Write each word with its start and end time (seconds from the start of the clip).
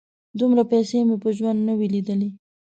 _دومره 0.39 0.63
پيسې 0.71 0.97
مې 1.07 1.15
په 1.23 1.29
ژوند 1.37 1.59
نه 1.67 1.73
وې 1.77 1.87
لېدلې. 1.93 2.29